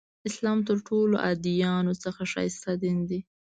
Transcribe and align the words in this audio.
اسلام 0.29 0.59
تر 0.67 0.77
ټولو 0.87 1.15
ادیانو 1.29 1.93
څخه 2.03 2.21
ښایسته 2.31 2.71
دین 2.83 2.99
دی. 3.09 3.19